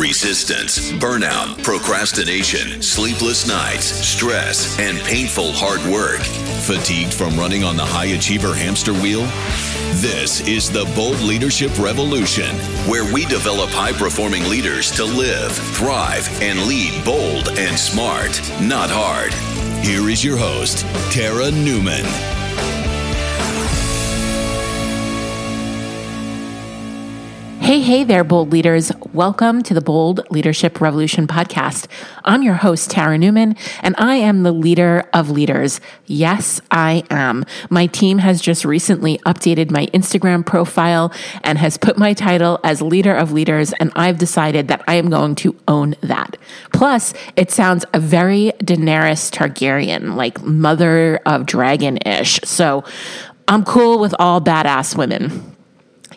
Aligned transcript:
Resistance, 0.00 0.92
burnout, 0.92 1.62
procrastination, 1.62 2.80
sleepless 2.80 3.46
nights, 3.46 3.84
stress, 3.84 4.78
and 4.78 4.98
painful 5.00 5.52
hard 5.52 5.80
work. 5.92 6.20
Fatigued 6.64 7.12
from 7.12 7.38
running 7.38 7.64
on 7.64 7.76
the 7.76 7.84
high 7.84 8.06
achiever 8.06 8.54
hamster 8.54 8.94
wheel? 8.94 9.20
This 10.00 10.40
is 10.48 10.70
the 10.70 10.90
Bold 10.96 11.20
Leadership 11.20 11.76
Revolution, 11.78 12.56
where 12.88 13.12
we 13.12 13.26
develop 13.26 13.68
high 13.70 13.92
performing 13.92 14.48
leaders 14.48 14.90
to 14.92 15.04
live, 15.04 15.52
thrive, 15.52 16.26
and 16.40 16.62
lead 16.62 17.04
bold 17.04 17.50
and 17.58 17.78
smart, 17.78 18.40
not 18.62 18.88
hard. 18.90 19.34
Here 19.84 20.08
is 20.08 20.24
your 20.24 20.38
host, 20.38 20.86
Tara 21.12 21.50
Newman. 21.50 22.39
Hey, 27.70 27.82
hey 27.82 28.02
there, 28.02 28.24
bold 28.24 28.50
leaders. 28.50 28.90
Welcome 29.12 29.62
to 29.62 29.74
the 29.74 29.80
Bold 29.80 30.28
Leadership 30.28 30.80
Revolution 30.80 31.28
podcast. 31.28 31.86
I'm 32.24 32.42
your 32.42 32.54
host, 32.54 32.90
Tara 32.90 33.16
Newman, 33.16 33.54
and 33.80 33.94
I 33.96 34.16
am 34.16 34.42
the 34.42 34.50
leader 34.50 35.08
of 35.14 35.30
leaders. 35.30 35.80
Yes, 36.04 36.60
I 36.72 37.04
am. 37.10 37.44
My 37.68 37.86
team 37.86 38.18
has 38.18 38.40
just 38.40 38.64
recently 38.64 39.18
updated 39.18 39.70
my 39.70 39.86
Instagram 39.94 40.44
profile 40.44 41.12
and 41.44 41.58
has 41.58 41.76
put 41.76 41.96
my 41.96 42.12
title 42.12 42.58
as 42.64 42.82
leader 42.82 43.14
of 43.14 43.30
leaders, 43.30 43.72
and 43.74 43.92
I've 43.94 44.18
decided 44.18 44.66
that 44.66 44.82
I 44.88 44.94
am 44.94 45.08
going 45.08 45.36
to 45.36 45.56
own 45.68 45.94
that. 46.00 46.38
Plus, 46.72 47.14
it 47.36 47.52
sounds 47.52 47.84
a 47.94 48.00
very 48.00 48.50
Daenerys 48.58 49.30
Targaryen, 49.30 50.16
like 50.16 50.42
mother 50.42 51.20
of 51.24 51.46
dragon 51.46 51.98
ish. 51.98 52.40
So 52.42 52.82
I'm 53.46 53.62
cool 53.62 54.00
with 54.00 54.12
all 54.18 54.40
badass 54.40 54.98
women. 54.98 55.49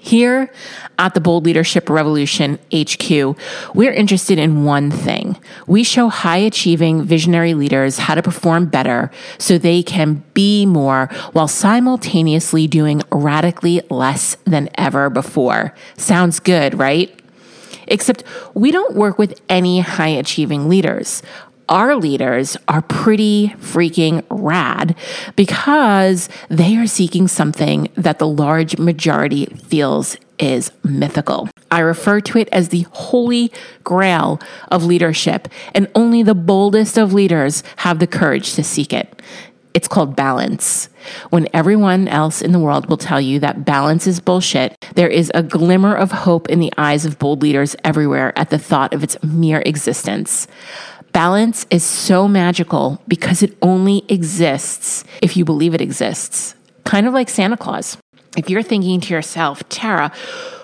Here 0.04 0.52
at 1.00 1.14
the 1.14 1.22
Bold 1.22 1.46
Leadership 1.46 1.90
Revolution 1.90 2.60
HQ, 2.76 3.38
we're 3.74 3.94
interested 3.94 4.38
in 4.38 4.66
one 4.66 4.92
thing. 4.92 5.38
We 5.66 5.86
show 5.86 6.10
high 6.10 6.40
achieving 6.40 7.04
visionary 7.04 7.54
leaders 7.54 8.00
how 8.00 8.16
to 8.16 8.22
perform 8.22 8.66
better 8.66 9.12
so 9.38 9.58
they 9.58 9.82
can 9.82 10.22
be 10.34 10.66
more 10.66 11.08
while 11.32 11.48
simultaneously 11.48 12.68
doing 12.68 13.02
radically 13.14 13.80
less 13.90 14.36
than 14.44 14.70
ever 14.76 15.10
before. 15.10 15.74
Sounds 15.96 16.42
good, 16.42 16.78
right? 16.78 17.18
Except 17.88 18.26
we 18.54 18.72
don't 18.72 18.98
work 18.98 19.18
with 19.18 19.40
any 19.48 19.80
high 19.80 20.10
achieving 20.10 20.68
leaders 20.68 21.22
our 21.70 21.96
leaders 21.96 22.58
are 22.68 22.82
pretty 22.82 23.50
freaking 23.58 24.24
rad 24.30 24.96
because 25.36 26.30
they 26.50 26.78
are 26.78 26.88
seeking 26.88 27.28
something 27.28 27.90
that 27.96 28.20
the 28.20 28.28
large 28.28 28.78
majority 28.78 29.46
feels 29.46 30.18
is 30.40 30.72
mythical. 30.84 31.50
I 31.72 31.80
refer 31.80 32.20
to 32.22 32.38
it 32.40 32.50
as 32.52 32.70
the 32.70 32.86
holy 32.92 33.52
grail 33.84 34.40
of 34.70 34.84
leadership, 34.84 35.48
and 35.74 35.90
only 35.96 36.24
the 36.24 36.36
boldest 36.36 36.98
of 36.98 37.14
leaders 37.14 37.64
have 37.78 38.00
the 38.00 38.08
courage 38.08 38.54
to 38.56 38.64
seek 38.64 38.94
it. 38.94 39.22
It's 39.74 39.88
called 39.88 40.16
balance. 40.16 40.90
When 41.32 41.48
everyone 41.52 42.08
else 42.08 42.44
in 42.44 42.52
the 42.52 42.60
world 42.60 42.90
will 42.90 42.98
tell 42.98 43.20
you 43.20 43.40
that 43.40 43.66
balance 43.66 44.06
is 44.06 44.20
bullshit, 44.20 44.76
there 44.94 45.08
is 45.08 45.32
a 45.34 45.42
glimmer 45.42 45.96
of 45.96 46.12
hope 46.12 46.48
in 46.50 46.60
the 46.60 46.72
eyes 46.78 47.06
of 47.06 47.18
bold 47.18 47.42
leaders 47.42 47.76
everywhere 47.84 48.38
at 48.38 48.52
the 48.52 48.60
thought 48.60 48.94
of 48.94 49.04
its 49.04 49.22
mere 49.24 49.64
existence. 49.66 50.48
Balance 51.14 51.68
is 51.70 51.84
so 51.84 52.28
magical 52.28 53.00
because 53.08 53.44
it 53.44 53.56
only 53.62 54.04
exists 54.10 55.04
if 55.22 55.38
you 55.38 55.46
believe 55.46 55.76
it 55.76 55.82
exists. 55.82 56.56
Kind 56.86 57.06
of 57.06 57.14
like 57.14 57.30
Santa 57.30 57.56
Claus. 57.56 57.98
If 58.36 58.50
you're 58.50 58.64
thinking 58.64 59.00
to 59.00 59.14
yourself, 59.14 59.62
Tara, 59.70 60.12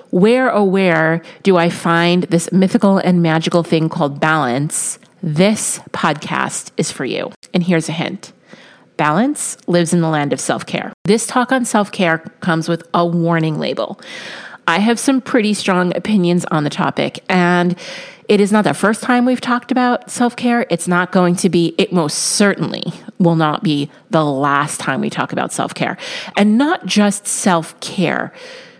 where 0.09 0.51
oh 0.51 0.63
where 0.63 1.21
do 1.43 1.57
I 1.57 1.69
find 1.69 2.23
this 2.23 2.51
mythical 2.51 2.97
and 2.97 3.21
magical 3.21 3.61
thing 3.61 3.89
called 3.89 4.19
balance? 4.19 4.97
This 5.21 5.81
podcast 5.91 6.71
is 6.77 6.91
for 6.91 7.05
you. 7.05 7.31
And 7.53 7.61
here's 7.61 7.87
a 7.87 7.91
hint. 7.91 8.33
Balance 8.97 9.55
lives 9.67 9.93
in 9.93 10.01
the 10.01 10.09
land 10.09 10.33
of 10.33 10.39
self 10.39 10.65
care. 10.65 10.91
This 11.03 11.27
talk 11.27 11.51
on 11.51 11.63
self 11.63 11.91
care 11.91 12.17
comes 12.39 12.67
with 12.67 12.87
a 12.95 13.05
warning 13.05 13.59
label. 13.59 14.01
I 14.69 14.77
have 14.77 14.99
some 14.99 15.19
pretty 15.19 15.55
strong 15.55 15.97
opinions 15.97 16.45
on 16.51 16.63
the 16.63 16.69
topic, 16.69 17.23
and 17.27 17.75
it 18.27 18.39
is 18.39 18.51
not 18.51 18.65
the 18.65 18.75
first 18.75 19.01
time 19.01 19.25
we've 19.25 19.41
talked 19.41 19.71
about 19.71 20.11
self 20.11 20.35
care. 20.35 20.67
It's 20.69 20.87
not 20.87 21.11
going 21.11 21.35
to 21.37 21.49
be, 21.49 21.73
it 21.79 21.91
most 21.91 22.19
certainly 22.19 22.83
will 23.17 23.35
not 23.35 23.63
be 23.63 23.89
the 24.11 24.23
last 24.23 24.79
time 24.79 25.01
we 25.01 25.09
talk 25.09 25.33
about 25.33 25.51
self 25.51 25.73
care. 25.73 25.97
And 26.37 26.59
not 26.59 26.85
just 26.85 27.25
self 27.25 27.79
care, 27.79 28.31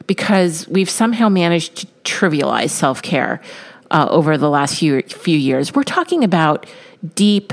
because 0.06 0.68
we've 0.68 0.92
somehow 0.92 1.28
managed 1.28 1.78
to 1.78 1.88
trivialize 2.04 2.70
self 2.70 3.02
care 3.02 3.42
uh, 3.90 4.08
over 4.12 4.38
the 4.38 4.50
last 4.50 4.78
few, 4.78 5.02
few 5.02 5.40
years. 5.40 5.74
We're 5.74 5.82
talking 5.82 6.24
about 6.24 6.68
deep 7.16 7.52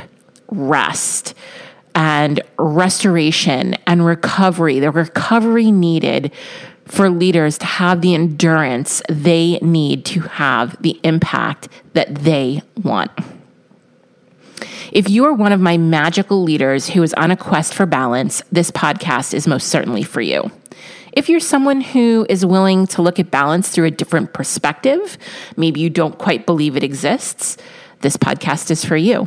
rest 0.49 1.33
and 1.95 2.43
restoration 2.59 3.77
and 3.87 4.05
recovery, 4.05 4.79
the 4.79 4.91
recovery 4.91 5.71
needed 5.71 6.31
for 6.87 7.11
leaders 7.11 7.59
to 7.59 7.67
have 7.67 8.01
the 8.01 8.15
endurance 8.15 9.03
they 9.09 9.59
need 9.61 10.05
to 10.07 10.21
have 10.21 10.81
the 10.83 10.99
impact 11.03 11.69
that 11.95 12.15
they 12.15 12.63
want. 12.83 13.11
If 14.93 15.11
you 15.11 15.25
are 15.27 15.33
one 15.33 15.53
of 15.53 15.61
my 15.61 15.77
magical 15.77 16.43
leaders 16.43 16.89
who 16.91 17.03
is 17.03 17.13
on 17.15 17.31
a 17.31 17.37
quest 17.37 17.75
for 17.75 17.87
balance, 17.87 18.43
this 18.53 18.71
podcast 18.71 19.35
is 19.35 19.47
most 19.47 19.69
certainly 19.69 20.03
for 20.03 20.21
you. 20.21 20.51
If 21.13 21.29
you're 21.29 21.41
someone 21.41 21.81
who 21.81 22.27
is 22.29 22.45
willing 22.45 22.87
to 22.89 23.03
look 23.03 23.19
at 23.19 23.31
balance 23.31 23.71
through 23.71 23.87
a 23.87 23.91
different 23.91 24.33
perspective, 24.33 25.19
maybe 25.57 25.81
you 25.81 25.91
don't 25.91 26.19
quite 26.19 26.47
believe 26.47 26.77
it 26.77 26.85
exists, 26.85 27.57
this 28.01 28.17
podcast 28.17 28.71
is 28.71 28.84
for 28.84 28.97
you. 28.97 29.27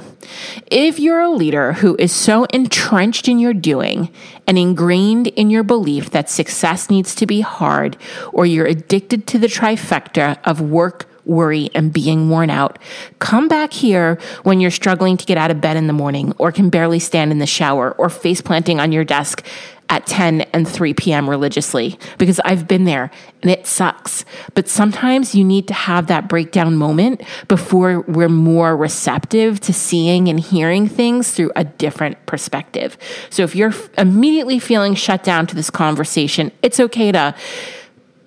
If 0.68 1.00
you're 1.00 1.22
a 1.22 1.30
leader 1.30 1.74
who 1.74 1.96
is 1.97 2.12
so 2.12 2.46
entrenched 2.46 3.28
in 3.28 3.40
your 3.40 3.53
doing 3.53 4.09
and 4.47 4.57
ingrained 4.57 5.28
in 5.28 5.50
your 5.50 5.63
belief 5.63 6.12
that 6.12 6.30
success 6.30 6.90
needs 6.90 7.16
to 7.16 7.25
be 7.25 7.41
hard, 7.41 7.97
or 8.31 8.46
you're 8.46 8.66
addicted 8.66 9.28
to 9.28 9.40
the 9.40 9.47
trifecta 9.47 10.38
of 10.46 10.62
work, 10.62 11.07
worry, 11.25 11.69
and 11.75 11.94
being 11.94 12.30
worn 12.30 12.50
out, 12.50 12.80
come 13.19 13.47
back 13.47 13.74
here 13.74 14.18
when 14.44 14.59
you're 14.59 14.72
struggling 14.72 15.18
to 15.18 15.25
get 15.25 15.38
out 15.38 15.51
of 15.51 15.62
bed 15.62 15.78
in 15.78 15.88
the 15.88 15.94
morning, 15.94 16.34
or 16.38 16.51
can 16.51 16.69
barely 16.69 17.00
stand 17.00 17.31
in 17.31 17.40
the 17.40 17.46
shower, 17.46 17.91
or 17.94 18.09
face 18.09 18.41
planting 18.41 18.80
on 18.80 18.91
your 18.91 19.03
desk 19.03 19.46
at 19.89 20.05
10 20.05 20.41
and 20.53 20.67
3 20.67 20.94
p.m. 20.94 21.29
religiously 21.29 21.97
because 22.17 22.39
I've 22.45 22.67
been 22.67 22.85
there 22.85 23.09
and 23.41 23.50
it 23.50 23.66
sucks. 23.66 24.23
But 24.53 24.67
sometimes 24.67 25.33
you 25.33 25.44
need 25.44 25.67
to 25.67 25.73
have 25.73 26.07
that 26.07 26.29
breakdown 26.29 26.75
moment 26.75 27.23
before 27.47 28.01
we're 28.01 28.29
more 28.29 28.77
receptive 28.77 29.59
to 29.61 29.73
seeing 29.73 30.27
and 30.27 30.39
hearing 30.39 30.88
things 30.88 31.31
through 31.31 31.51
a 31.55 31.63
different 31.63 32.23
perspective. 32.27 32.97
So 33.29 33.44
if 33.44 33.55
you're 33.55 33.73
immediately 33.97 34.59
feeling 34.59 34.94
shut 34.94 35.23
down 35.23 35.47
to 35.47 35.55
this 35.55 35.69
conversation, 35.69 36.51
it's 36.61 36.79
okay 36.79 37.11
to 37.11 37.35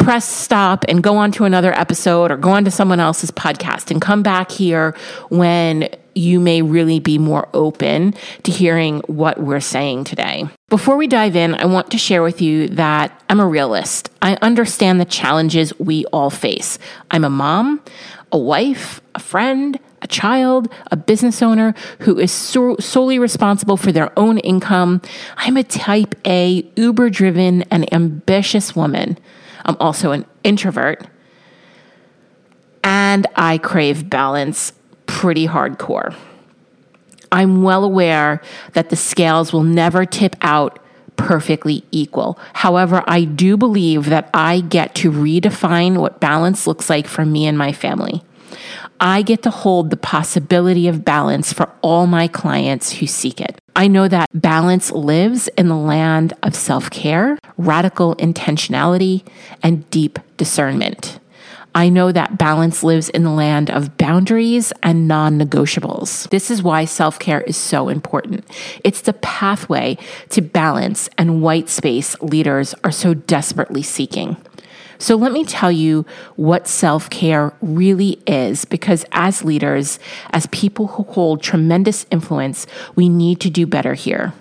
press 0.02 0.28
stop 0.28 0.84
and 0.88 1.02
go 1.02 1.16
on 1.16 1.30
to 1.32 1.44
another 1.44 1.72
episode 1.78 2.30
or 2.32 2.36
go 2.36 2.50
on 2.50 2.64
to 2.64 2.70
someone 2.70 2.98
else's 2.98 3.30
podcast 3.30 3.90
and 3.90 4.02
come 4.02 4.22
back 4.22 4.50
here 4.50 4.96
when 5.28 5.88
you 6.14 6.40
may 6.40 6.60
really 6.60 6.98
be 6.98 7.18
more 7.18 7.48
open 7.54 8.12
to 8.42 8.50
hearing 8.50 8.98
what 9.06 9.40
we're 9.40 9.60
saying 9.60 10.04
today. 10.04 10.44
Before 10.68 10.96
we 10.96 11.06
dive 11.06 11.36
in, 11.36 11.54
I 11.54 11.66
want 11.66 11.90
to 11.92 11.98
share 11.98 12.22
with 12.22 12.42
you 12.42 12.68
that 12.68 13.22
I'm 13.28 13.40
a 13.40 13.46
realist. 13.46 14.10
I 14.20 14.36
understand 14.42 15.00
the 15.00 15.04
challenges 15.04 15.72
we 15.78 16.04
all 16.06 16.30
face. 16.30 16.78
I'm 17.10 17.24
a 17.24 17.30
mom, 17.30 17.80
a 18.32 18.38
wife, 18.38 19.00
a 19.14 19.20
friend, 19.20 19.78
a 20.02 20.08
child, 20.08 20.68
a 20.90 20.96
business 20.96 21.42
owner 21.42 21.74
who 22.00 22.18
is 22.18 22.32
so, 22.32 22.76
solely 22.80 23.18
responsible 23.20 23.76
for 23.76 23.92
their 23.92 24.16
own 24.18 24.38
income. 24.38 25.00
I'm 25.36 25.56
a 25.56 25.62
type 25.62 26.16
A, 26.26 26.68
uber 26.76 27.08
driven, 27.08 27.62
and 27.70 27.90
ambitious 27.94 28.74
woman. 28.74 29.16
I'm 29.64 29.76
also 29.80 30.12
an 30.12 30.26
introvert. 30.44 31.06
And 32.84 33.26
I 33.36 33.58
crave 33.58 34.10
balance 34.10 34.72
pretty 35.06 35.46
hardcore. 35.46 36.14
I'm 37.30 37.62
well 37.62 37.84
aware 37.84 38.42
that 38.74 38.90
the 38.90 38.96
scales 38.96 39.52
will 39.52 39.62
never 39.62 40.04
tip 40.04 40.36
out 40.42 40.78
perfectly 41.16 41.84
equal. 41.90 42.38
However, 42.52 43.02
I 43.06 43.24
do 43.24 43.56
believe 43.56 44.06
that 44.06 44.28
I 44.34 44.60
get 44.60 44.94
to 44.96 45.10
redefine 45.10 45.98
what 45.98 46.20
balance 46.20 46.66
looks 46.66 46.90
like 46.90 47.06
for 47.06 47.24
me 47.24 47.46
and 47.46 47.56
my 47.56 47.72
family. 47.72 48.22
I 49.04 49.22
get 49.22 49.42
to 49.42 49.50
hold 49.50 49.90
the 49.90 49.96
possibility 49.96 50.86
of 50.86 51.04
balance 51.04 51.52
for 51.52 51.68
all 51.82 52.06
my 52.06 52.28
clients 52.28 52.92
who 52.92 53.08
seek 53.08 53.40
it. 53.40 53.60
I 53.74 53.88
know 53.88 54.06
that 54.06 54.28
balance 54.32 54.92
lives 54.92 55.48
in 55.58 55.66
the 55.66 55.76
land 55.76 56.34
of 56.44 56.54
self 56.54 56.88
care, 56.88 57.36
radical 57.56 58.14
intentionality, 58.14 59.26
and 59.60 59.90
deep 59.90 60.20
discernment. 60.36 61.18
I 61.74 61.88
know 61.88 62.12
that 62.12 62.38
balance 62.38 62.84
lives 62.84 63.08
in 63.08 63.24
the 63.24 63.30
land 63.30 63.70
of 63.70 63.96
boundaries 63.96 64.72
and 64.84 65.08
non 65.08 65.36
negotiables. 65.36 66.28
This 66.30 66.48
is 66.48 66.62
why 66.62 66.84
self 66.84 67.18
care 67.18 67.40
is 67.40 67.56
so 67.56 67.88
important. 67.88 68.44
It's 68.84 69.00
the 69.00 69.14
pathway 69.14 69.98
to 70.28 70.42
balance 70.42 71.08
and 71.18 71.42
white 71.42 71.68
space 71.68 72.14
leaders 72.20 72.72
are 72.84 72.92
so 72.92 73.14
desperately 73.14 73.82
seeking. 73.82 74.36
So 75.02 75.16
let 75.16 75.32
me 75.32 75.44
tell 75.44 75.72
you 75.72 76.06
what 76.36 76.68
self 76.68 77.10
care 77.10 77.52
really 77.60 78.22
is, 78.24 78.64
because 78.64 79.04
as 79.10 79.44
leaders, 79.44 79.98
as 80.30 80.46
people 80.46 80.86
who 80.86 81.02
hold 81.02 81.42
tremendous 81.42 82.06
influence, 82.12 82.68
we 82.94 83.08
need 83.08 83.40
to 83.40 83.50
do 83.50 83.66
better 83.66 83.94
here. 83.94 84.32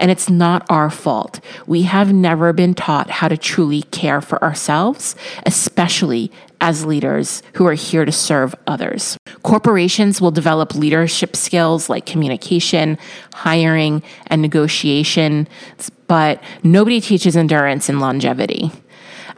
And 0.00 0.10
it's 0.10 0.28
not 0.28 0.66
our 0.68 0.90
fault. 0.90 1.38
We 1.64 1.82
have 1.82 2.12
never 2.12 2.52
been 2.52 2.74
taught 2.74 3.08
how 3.08 3.28
to 3.28 3.36
truly 3.36 3.82
care 3.82 4.20
for 4.20 4.42
ourselves, 4.42 5.14
especially 5.46 6.32
as 6.60 6.84
leaders 6.84 7.44
who 7.54 7.64
are 7.68 7.74
here 7.74 8.04
to 8.04 8.10
serve 8.10 8.52
others. 8.66 9.16
Corporations 9.44 10.20
will 10.20 10.32
develop 10.32 10.74
leadership 10.74 11.36
skills 11.36 11.88
like 11.88 12.04
communication, 12.04 12.98
hiring, 13.32 14.02
and 14.26 14.42
negotiation, 14.42 15.46
but 16.08 16.42
nobody 16.64 17.00
teaches 17.00 17.36
endurance 17.36 17.88
and 17.88 18.00
longevity. 18.00 18.72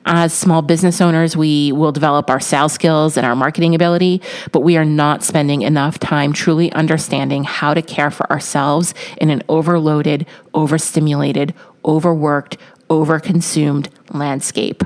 As 0.05 0.33
small 0.33 0.63
business 0.63 1.01
owners, 1.01 1.37
we 1.37 1.71
will 1.71 1.93
develop 1.93 2.29
our 2.29 2.41
sales 2.41 2.73
skills 2.73 3.17
and 3.17 3.25
our 3.25 3.37
marketing 3.37 3.75
ability, 3.75 4.21
but 4.51 4.61
we 4.61 4.77
are 4.77 4.85
not 4.85 5.23
spending 5.23 5.63
enough 5.63 5.99
time 5.99 6.33
truly 6.33 6.73
understanding 6.73 7.45
how 7.45 7.73
to 7.73 7.83
care 7.83 8.11
for 8.11 8.31
ourselves 8.31 8.95
in 9.19 9.31
an 9.31 9.43
overloaded, 9.49 10.27
overstimulated, 10.55 11.55
overworked, 11.85 12.57
overconsumed 12.91 13.89
landscape. 14.11 14.83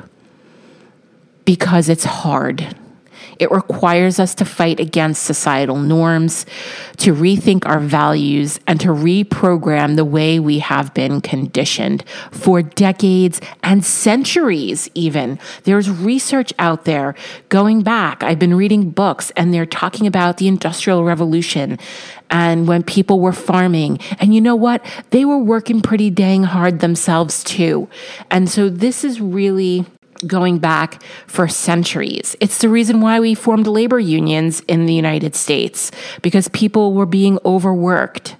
Because 1.46 1.88
it's 1.88 2.04
hard. 2.04 2.76
It 3.38 3.50
requires 3.50 4.18
us 4.18 4.34
to 4.36 4.44
fight 4.44 4.80
against 4.80 5.24
societal 5.24 5.76
norms, 5.76 6.46
to 6.98 7.14
rethink 7.14 7.66
our 7.66 7.80
values, 7.80 8.60
and 8.66 8.80
to 8.80 8.88
reprogram 8.88 9.96
the 9.96 10.04
way 10.04 10.38
we 10.38 10.60
have 10.60 10.94
been 10.94 11.20
conditioned 11.20 12.04
for 12.30 12.62
decades 12.62 13.40
and 13.62 13.84
centuries, 13.84 14.88
even. 14.94 15.38
There's 15.64 15.90
research 15.90 16.52
out 16.58 16.84
there 16.84 17.14
going 17.48 17.82
back. 17.82 18.22
I've 18.22 18.38
been 18.38 18.54
reading 18.54 18.90
books, 18.90 19.30
and 19.36 19.52
they're 19.52 19.66
talking 19.66 20.06
about 20.06 20.38
the 20.38 20.48
Industrial 20.48 21.04
Revolution 21.04 21.78
and 22.30 22.66
when 22.66 22.82
people 22.82 23.20
were 23.20 23.32
farming. 23.32 23.98
And 24.18 24.34
you 24.34 24.40
know 24.40 24.56
what? 24.56 24.84
They 25.10 25.24
were 25.24 25.38
working 25.38 25.80
pretty 25.80 26.10
dang 26.10 26.44
hard 26.44 26.80
themselves, 26.80 27.44
too. 27.44 27.88
And 28.30 28.48
so 28.48 28.68
this 28.68 29.04
is 29.04 29.20
really 29.20 29.86
going 30.26 30.58
back 30.58 31.02
for 31.26 31.48
centuries. 31.48 32.36
It's 32.40 32.58
the 32.58 32.68
reason 32.68 33.00
why 33.00 33.20
we 33.20 33.34
formed 33.34 33.66
labor 33.66 33.98
unions 33.98 34.60
in 34.68 34.86
the 34.86 34.94
United 34.94 35.34
States 35.34 35.90
because 36.22 36.48
people 36.48 36.94
were 36.94 37.06
being 37.06 37.38
overworked. 37.44 38.36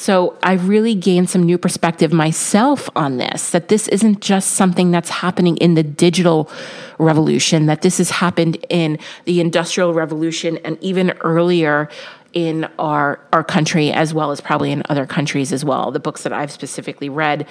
So 0.00 0.38
I've 0.42 0.66
really 0.66 0.94
gained 0.94 1.28
some 1.28 1.42
new 1.42 1.58
perspective 1.58 2.10
myself 2.10 2.88
on 2.96 3.18
this 3.18 3.50
that 3.50 3.68
this 3.68 3.86
isn't 3.88 4.20
just 4.20 4.52
something 4.52 4.90
that's 4.90 5.10
happening 5.10 5.58
in 5.58 5.74
the 5.74 5.82
digital 5.82 6.50
revolution, 6.98 7.66
that 7.66 7.82
this 7.82 7.98
has 7.98 8.08
happened 8.08 8.56
in 8.70 8.98
the 9.26 9.40
industrial 9.40 9.92
revolution 9.92 10.56
and 10.64 10.78
even 10.80 11.10
earlier 11.20 11.90
in 12.32 12.66
our 12.78 13.20
our 13.32 13.44
country 13.44 13.92
as 13.92 14.14
well 14.14 14.30
as 14.30 14.40
probably 14.40 14.72
in 14.72 14.82
other 14.88 15.04
countries 15.04 15.52
as 15.52 15.66
well. 15.66 15.90
The 15.90 16.00
books 16.00 16.22
that 16.22 16.32
I've 16.32 16.50
specifically 16.50 17.10
read, 17.10 17.46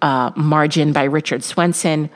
uh, 0.00 0.30
Margin 0.34 0.94
by 0.94 1.04
Richard 1.04 1.44
Swenson, 1.44 2.08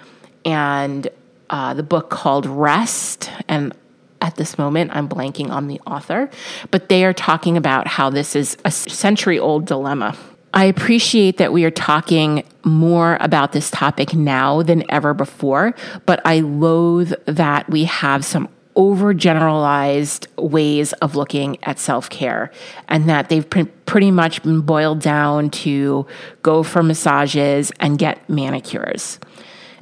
and 0.47 1.09
uh, 1.51 1.75
the 1.75 1.83
book 1.83 2.09
called 2.09 2.47
Rest. 2.47 3.31
And 3.49 3.77
at 4.23 4.37
this 4.37 4.57
moment, 4.57 4.93
I'm 4.95 5.09
blanking 5.09 5.51
on 5.51 5.67
the 5.67 5.81
author, 5.81 6.31
but 6.71 6.89
they 6.89 7.05
are 7.05 7.13
talking 7.13 7.59
about 7.59 7.87
how 7.87 8.09
this 8.09 8.35
is 8.35 8.57
a 8.65 8.71
century 8.71 9.39
old 9.39 9.67
dilemma. 9.67 10.17
I 10.55 10.65
appreciate 10.65 11.37
that 11.37 11.53
we 11.53 11.65
are 11.65 11.71
talking 11.71 12.45
more 12.65 13.19
about 13.21 13.53
this 13.53 13.71
topic 13.71 14.15
now 14.15 14.63
than 14.63 14.91
ever 14.91 15.13
before, 15.13 15.75
but 16.07 16.23
I 16.25 16.41
loathe 16.41 17.13
that 17.27 17.69
we 17.69 17.85
have 17.85 18.25
some 18.25 18.49
overgeneralized 18.75 20.27
ways 20.37 20.93
of 20.95 21.15
looking 21.15 21.59
at 21.65 21.79
self 21.79 22.09
care 22.09 22.51
and 22.89 23.09
that 23.09 23.29
they've 23.29 23.49
pre- 23.49 23.65
pretty 23.65 24.11
much 24.11 24.43
been 24.43 24.61
boiled 24.61 25.01
down 25.01 25.51
to 25.51 26.07
go 26.43 26.63
for 26.63 26.83
massages 26.83 27.71
and 27.81 27.99
get 27.99 28.29
manicures 28.29 29.19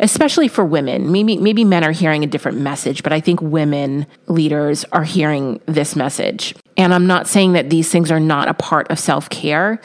especially 0.05 0.49
for 0.49 0.65
women. 0.65 1.11
Maybe 1.11 1.39
maybe 1.39 1.65
men 1.65 1.83
are 1.83 1.93
hearing 1.93 2.23
a 2.23 2.27
different 2.27 2.59
message, 2.59 3.03
but 3.03 3.13
I 3.13 3.21
think 3.21 3.41
women 3.41 4.07
leaders 4.27 4.85
are 4.93 5.03
hearing 5.03 5.61
this 5.67 5.97
message. 5.97 6.55
And 6.77 6.93
I'm 6.93 7.07
not 7.07 7.27
saying 7.27 7.55
that 7.55 7.71
these 7.71 7.91
things 7.91 8.11
are 8.11 8.21
not 8.21 8.49
a 8.49 8.55
part 8.55 8.91
of 8.91 8.99
self-care, 8.99 9.81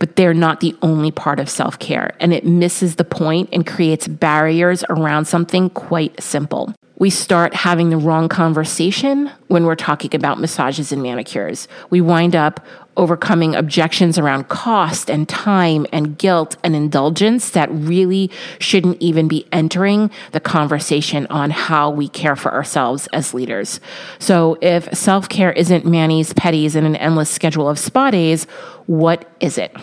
but 0.00 0.16
they're 0.16 0.34
not 0.34 0.60
the 0.60 0.76
only 0.82 1.12
part 1.12 1.38
of 1.38 1.48
self-care, 1.48 2.14
and 2.20 2.34
it 2.34 2.44
misses 2.44 2.96
the 2.96 3.04
point 3.04 3.48
and 3.52 3.64
creates 3.64 4.08
barriers 4.08 4.84
around 4.90 5.26
something 5.26 5.70
quite 5.70 6.20
simple 6.20 6.74
we 6.98 7.10
start 7.10 7.54
having 7.54 7.90
the 7.90 7.96
wrong 7.96 8.28
conversation 8.28 9.30
when 9.48 9.64
we're 9.64 9.74
talking 9.74 10.14
about 10.14 10.40
massages 10.40 10.92
and 10.92 11.02
manicures. 11.02 11.68
We 11.90 12.00
wind 12.00 12.34
up 12.34 12.64
overcoming 12.96 13.54
objections 13.54 14.18
around 14.18 14.48
cost 14.48 15.10
and 15.10 15.28
time 15.28 15.86
and 15.92 16.18
guilt 16.18 16.56
and 16.62 16.74
indulgence 16.74 17.50
that 17.50 17.70
really 17.70 18.30
shouldn't 18.58 19.00
even 19.00 19.28
be 19.28 19.46
entering 19.52 20.10
the 20.32 20.40
conversation 20.40 21.26
on 21.28 21.50
how 21.50 21.90
we 21.90 22.08
care 22.08 22.36
for 22.36 22.52
ourselves 22.52 23.06
as 23.12 23.34
leaders. 23.34 23.80
So 24.18 24.58
if 24.60 24.92
self 24.94 25.28
care 25.28 25.52
isn't 25.52 25.84
manis, 25.84 26.32
petties, 26.32 26.74
and 26.74 26.86
an 26.86 26.96
endless 26.96 27.30
schedule 27.30 27.68
of 27.68 27.78
spa 27.78 28.10
days, 28.10 28.44
what 28.86 29.28
is 29.40 29.58
it? 29.58 29.74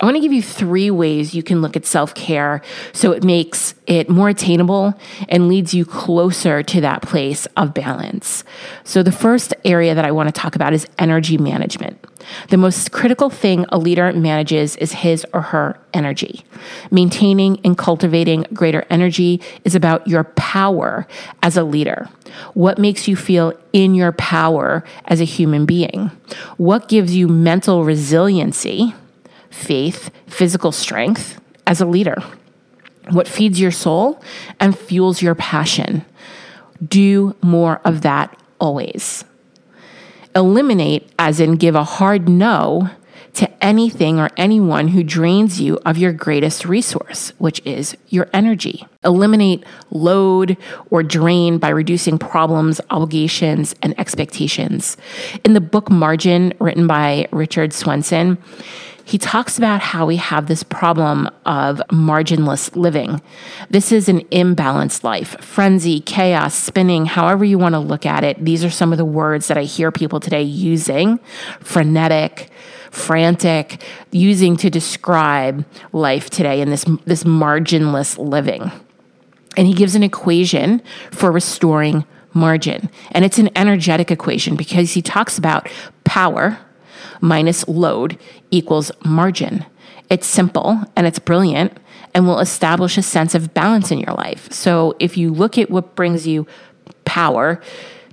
I 0.00 0.04
want 0.04 0.16
to 0.16 0.20
give 0.20 0.32
you 0.32 0.42
three 0.42 0.90
ways 0.90 1.34
you 1.34 1.42
can 1.42 1.62
look 1.62 1.76
at 1.76 1.86
self 1.86 2.14
care 2.14 2.62
so 2.92 3.12
it 3.12 3.24
makes 3.24 3.74
it 3.86 4.10
more 4.10 4.28
attainable 4.28 4.94
and 5.28 5.48
leads 5.48 5.72
you 5.72 5.84
closer 5.84 6.62
to 6.62 6.80
that 6.82 7.02
place 7.02 7.46
of 7.56 7.72
balance. 7.72 8.44
So, 8.84 9.02
the 9.02 9.12
first 9.12 9.54
area 9.64 9.94
that 9.94 10.04
I 10.04 10.10
want 10.10 10.28
to 10.28 10.38
talk 10.38 10.54
about 10.54 10.72
is 10.72 10.86
energy 10.98 11.38
management. 11.38 12.04
The 12.48 12.56
most 12.56 12.92
critical 12.92 13.30
thing 13.30 13.66
a 13.70 13.78
leader 13.78 14.12
manages 14.12 14.76
is 14.76 14.92
his 14.92 15.24
or 15.32 15.42
her 15.42 15.78
energy. 15.94 16.44
Maintaining 16.90 17.60
and 17.64 17.78
cultivating 17.78 18.46
greater 18.52 18.84
energy 18.90 19.40
is 19.64 19.74
about 19.74 20.06
your 20.06 20.24
power 20.24 21.06
as 21.42 21.56
a 21.56 21.64
leader. 21.64 22.08
What 22.54 22.78
makes 22.78 23.08
you 23.08 23.16
feel 23.16 23.54
in 23.72 23.94
your 23.94 24.12
power 24.12 24.84
as 25.06 25.20
a 25.20 25.24
human 25.24 25.66
being? 25.66 26.10
What 26.56 26.88
gives 26.88 27.14
you 27.14 27.28
mental 27.28 27.84
resiliency? 27.84 28.94
Faith, 29.56 30.10
physical 30.26 30.70
strength 30.70 31.40
as 31.66 31.80
a 31.80 31.86
leader. 31.86 32.22
What 33.10 33.28
feeds 33.28 33.60
your 33.60 33.70
soul 33.70 34.22
and 34.60 34.76
fuels 34.76 35.22
your 35.22 35.34
passion. 35.34 36.04
Do 36.86 37.34
more 37.40 37.80
of 37.84 38.02
that 38.02 38.36
always. 38.60 39.24
Eliminate, 40.34 41.10
as 41.18 41.40
in 41.40 41.56
give 41.56 41.74
a 41.74 41.84
hard 41.84 42.28
no 42.28 42.90
to 43.34 43.64
anything 43.64 44.18
or 44.18 44.30
anyone 44.38 44.88
who 44.88 45.02
drains 45.02 45.60
you 45.60 45.78
of 45.84 45.98
your 45.98 46.12
greatest 46.12 46.64
resource, 46.64 47.32
which 47.38 47.60
is 47.66 47.94
your 48.08 48.28
energy. 48.32 48.86
Eliminate 49.04 49.62
load 49.90 50.56
or 50.90 51.02
drain 51.02 51.58
by 51.58 51.68
reducing 51.68 52.18
problems, 52.18 52.80
obligations, 52.90 53.74
and 53.82 53.98
expectations. 54.00 54.96
In 55.44 55.52
the 55.52 55.60
book 55.60 55.90
Margin, 55.90 56.54
written 56.58 56.86
by 56.86 57.28
Richard 57.30 57.74
Swenson, 57.74 58.38
he 59.06 59.18
talks 59.18 59.56
about 59.56 59.80
how 59.80 60.04
we 60.04 60.16
have 60.16 60.48
this 60.48 60.64
problem 60.64 61.30
of 61.44 61.80
marginless 61.90 62.74
living. 62.74 63.22
This 63.70 63.92
is 63.92 64.08
an 64.08 64.22
imbalanced 64.30 65.04
life, 65.04 65.40
frenzy, 65.40 66.00
chaos, 66.00 66.56
spinning, 66.56 67.06
however 67.06 67.44
you 67.44 67.56
want 67.56 67.74
to 67.74 67.78
look 67.78 68.04
at 68.04 68.24
it. 68.24 68.44
These 68.44 68.64
are 68.64 68.70
some 68.70 68.90
of 68.90 68.98
the 68.98 69.04
words 69.04 69.46
that 69.46 69.56
I 69.56 69.62
hear 69.62 69.92
people 69.92 70.18
today 70.18 70.42
using 70.42 71.18
frenetic, 71.60 72.50
frantic, 72.90 73.80
using 74.10 74.56
to 74.56 74.70
describe 74.70 75.64
life 75.92 76.28
today 76.28 76.60
in 76.60 76.70
this, 76.70 76.84
this 77.04 77.22
marginless 77.22 78.18
living. 78.18 78.72
And 79.56 79.68
he 79.68 79.72
gives 79.72 79.94
an 79.94 80.02
equation 80.02 80.82
for 81.12 81.30
restoring 81.30 82.04
margin. 82.34 82.90
And 83.12 83.24
it's 83.24 83.38
an 83.38 83.50
energetic 83.54 84.10
equation 84.10 84.56
because 84.56 84.94
he 84.94 85.00
talks 85.00 85.38
about 85.38 85.70
power 86.02 86.58
minus 87.20 87.66
load 87.68 88.18
equals 88.50 88.90
margin. 89.04 89.64
It's 90.10 90.26
simple 90.26 90.80
and 90.94 91.06
it's 91.06 91.18
brilliant 91.18 91.76
and 92.14 92.26
will 92.26 92.38
establish 92.38 92.96
a 92.96 93.02
sense 93.02 93.34
of 93.34 93.52
balance 93.52 93.90
in 93.90 93.98
your 93.98 94.14
life. 94.14 94.50
So 94.52 94.94
if 94.98 95.16
you 95.16 95.32
look 95.32 95.58
at 95.58 95.70
what 95.70 95.94
brings 95.96 96.26
you 96.26 96.46
power, 97.04 97.60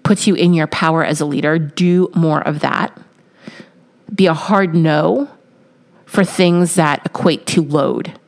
puts 0.03 0.27
you 0.27 0.35
in 0.35 0.53
your 0.53 0.67
power 0.67 1.03
as 1.03 1.21
a 1.21 1.25
leader, 1.25 1.57
do 1.57 2.11
more 2.15 2.45
of 2.45 2.59
that. 2.61 2.97
Be 4.13 4.25
a 4.25 4.33
hard 4.33 4.75
no 4.75 5.29
for 6.05 6.23
things 6.23 6.75
that 6.75 7.05
equate 7.05 7.45
to 7.47 7.63
load 7.63 8.19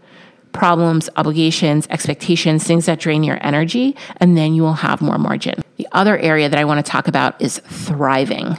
problems, 0.56 1.10
obligations, 1.18 1.86
expectations, 1.90 2.64
things 2.64 2.86
that 2.86 2.98
drain 2.98 3.24
your 3.24 3.38
energy, 3.46 3.96
and 4.18 4.38
then 4.38 4.54
you 4.54 4.64
will 4.64 4.74
have 4.74 5.02
more 5.02 5.18
margin. 5.18 5.62
The 5.76 5.88
other 5.92 6.18
area 6.18 6.48
that 6.48 6.58
I 6.58 6.64
want 6.64 6.84
to 6.84 6.90
talk 6.90 7.10
about 7.10 7.40
is 7.42 7.60
thriving. 7.60 8.58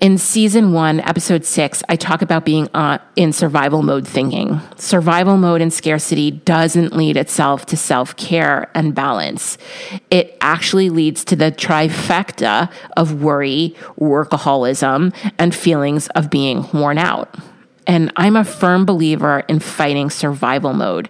In 0.00 0.16
season 0.16 0.72
one, 0.72 1.00
episode 1.00 1.44
six, 1.44 1.82
I 1.88 1.96
talk 1.96 2.22
about 2.22 2.44
being 2.44 2.68
uh, 2.72 2.98
in 3.16 3.32
survival 3.32 3.82
mode 3.82 4.06
thinking. 4.06 4.60
Survival 4.76 5.36
mode 5.36 5.60
and 5.60 5.72
scarcity 5.72 6.30
doesn't 6.30 6.96
lead 6.96 7.16
itself 7.16 7.66
to 7.66 7.76
self 7.76 8.14
care 8.14 8.70
and 8.76 8.94
balance. 8.94 9.58
It 10.08 10.38
actually 10.40 10.88
leads 10.88 11.24
to 11.24 11.36
the 11.36 11.50
trifecta 11.50 12.70
of 12.96 13.22
worry, 13.24 13.74
workaholism, 13.98 15.12
and 15.36 15.52
feelings 15.52 16.06
of 16.08 16.30
being 16.30 16.64
worn 16.72 16.98
out. 16.98 17.34
And 17.84 18.12
I'm 18.14 18.36
a 18.36 18.44
firm 18.44 18.84
believer 18.86 19.40
in 19.48 19.58
fighting 19.58 20.10
survival 20.10 20.74
mode. 20.74 21.08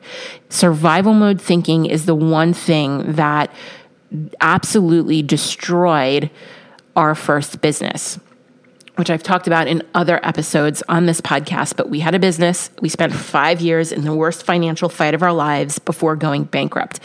Survival 0.49 1.13
mode 1.13 1.43
thinking 1.43 1.85
is 1.85 2.07
the 2.07 2.15
one 2.15 2.55
thing 2.55 3.13
that 3.13 3.53
absolutely 4.41 5.23
destroyed 5.23 6.31
our 6.97 7.15
first 7.15 7.61
business 7.61 8.19
which 8.99 9.11
I've 9.11 9.23
talked 9.23 9.47
about 9.47 9.69
in 9.69 9.83
other 9.95 10.19
episodes 10.27 10.83
on 10.89 11.07
this 11.07 11.21
podcast, 11.21 11.77
but 11.77 11.89
we 11.89 12.01
had 12.01 12.17
a 12.17 12.19
business. 12.19 12.71
We 12.81 12.89
spent 12.89 13.15
five 13.15 13.61
years 13.61 13.93
in 13.93 14.05
the 14.05 14.13
worst 14.13 14.43
financial 14.43 14.89
fight 14.89 15.15
of 15.15 15.23
our 15.23 15.33
lives 15.33 15.79
before 15.79 16.17
going 16.17 16.45
bankrupt. 16.45 16.99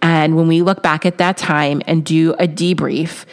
And 0.00 0.36
when 0.36 0.48
we 0.48 0.62
look 0.62 0.82
back 0.82 1.04
at 1.04 1.18
that 1.18 1.36
time 1.36 1.82
and 1.86 2.04
do 2.04 2.32
a 2.38 2.48
debrief, 2.48 3.26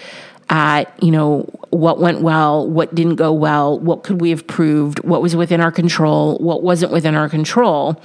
at 0.51 0.93
you 1.01 1.09
know 1.09 1.49
what 1.69 1.99
went 1.99 2.21
well 2.21 2.69
what 2.69 2.93
didn't 2.93 3.15
go 3.15 3.31
well 3.31 3.79
what 3.79 4.03
could 4.03 4.19
we 4.19 4.29
have 4.29 4.45
proved 4.45 4.99
what 5.03 5.21
was 5.21 5.35
within 5.35 5.61
our 5.61 5.71
control 5.71 6.37
what 6.39 6.61
wasn't 6.61 6.91
within 6.91 7.15
our 7.15 7.29
control 7.29 7.99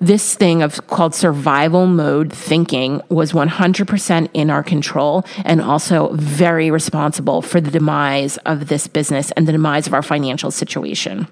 this 0.00 0.34
thing 0.34 0.62
of 0.62 0.86
called 0.88 1.14
survival 1.14 1.86
mode 1.86 2.32
thinking 2.32 3.00
was 3.08 3.32
100% 3.32 4.28
in 4.34 4.50
our 4.50 4.62
control 4.62 5.24
and 5.44 5.60
also 5.60 6.12
very 6.14 6.70
responsible 6.70 7.42
for 7.42 7.60
the 7.60 7.70
demise 7.70 8.36
of 8.38 8.68
this 8.68 8.86
business 8.86 9.30
and 9.32 9.46
the 9.46 9.52
demise 9.52 9.86
of 9.86 9.94
our 9.94 10.02
financial 10.02 10.50
situation. 10.50 11.28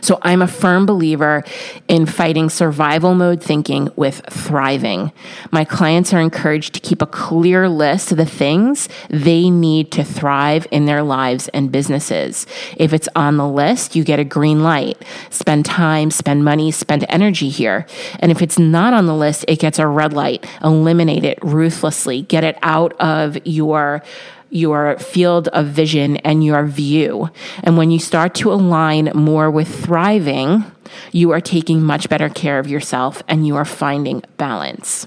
So 0.00 0.18
I'm 0.22 0.42
a 0.42 0.46
firm 0.46 0.86
believer 0.86 1.44
in 1.88 2.06
fighting 2.06 2.50
survival 2.50 3.14
mode 3.14 3.42
thinking 3.42 3.88
with 3.96 4.22
thriving. 4.30 5.12
My 5.50 5.64
clients 5.64 6.12
are 6.12 6.20
encouraged 6.20 6.74
to 6.74 6.80
keep 6.80 7.02
a 7.02 7.06
clear 7.06 7.68
list 7.68 8.12
of 8.12 8.18
the 8.18 8.26
things 8.26 8.88
they 9.08 9.50
need 9.50 9.92
to 9.92 10.04
thrive 10.04 10.66
in 10.70 10.86
their 10.86 11.02
lives 11.02 11.48
and 11.48 11.72
businesses. 11.72 12.46
If 12.76 12.92
it's 12.92 13.08
on 13.14 13.36
the 13.36 13.48
list, 13.48 13.96
you 13.96 14.04
get 14.04 14.18
a 14.18 14.24
green 14.24 14.62
light. 14.62 15.02
Spend 15.30 15.64
time, 15.66 16.10
spend 16.10 16.44
money, 16.44 16.70
spend 16.70 17.04
energy 17.08 17.48
here. 17.48 17.86
And 18.20 18.30
if 18.30 18.42
it's 18.42 18.58
not 18.58 18.94
on 18.94 19.06
the 19.06 19.14
list, 19.14 19.44
it 19.48 19.58
gets 19.58 19.78
a 19.78 19.86
red 19.86 20.12
light. 20.12 20.46
Eliminate 20.62 21.24
it 21.24 21.38
ruthlessly. 21.42 22.22
Get 22.22 22.44
it 22.44 22.58
out 22.62 22.92
of 23.00 23.38
your 23.46 24.02
your 24.50 24.98
field 24.98 25.48
of 25.48 25.66
vision 25.66 26.16
and 26.18 26.44
your 26.44 26.66
view. 26.66 27.30
And 27.62 27.76
when 27.76 27.90
you 27.90 27.98
start 27.98 28.34
to 28.36 28.52
align 28.52 29.12
more 29.14 29.50
with 29.50 29.84
thriving, 29.84 30.64
you 31.12 31.30
are 31.30 31.40
taking 31.40 31.82
much 31.82 32.08
better 32.08 32.28
care 32.28 32.58
of 32.58 32.68
yourself 32.68 33.22
and 33.28 33.46
you 33.46 33.56
are 33.56 33.64
finding 33.64 34.22
balance. 34.36 35.06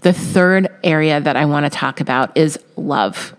The 0.00 0.12
third 0.12 0.68
area 0.82 1.20
that 1.20 1.36
I 1.36 1.44
want 1.44 1.64
to 1.64 1.70
talk 1.70 2.00
about 2.00 2.36
is 2.36 2.58
love. 2.76 3.34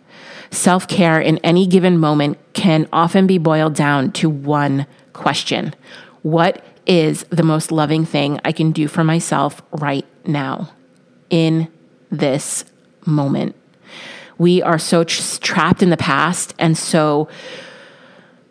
Self 0.52 0.88
care 0.88 1.20
in 1.20 1.38
any 1.40 1.68
given 1.68 2.00
moment 2.00 2.38
can 2.54 2.88
often 2.94 3.28
be 3.28 3.38
boiled 3.38 3.76
down 3.76 4.12
to 4.14 4.30
one 4.30 4.88
question 5.14 5.76
What 6.22 6.64
is 6.86 7.24
the 7.30 7.44
most 7.44 7.72
loving 7.72 8.06
thing 8.06 8.40
I 8.46 8.52
can 8.52 8.72
do 8.72 8.88
for 8.88 9.04
myself 9.04 9.62
right 9.72 10.06
now 10.26 10.72
in 11.30 11.68
this 12.10 12.66
moment? 13.06 13.56
We 14.38 14.62
are 14.62 14.80
so 14.80 15.04
tr- 15.04 15.40
trapped 15.40 15.82
in 15.84 15.90
the 15.90 15.98
past 15.98 16.54
and 16.60 16.78
so 16.78 17.28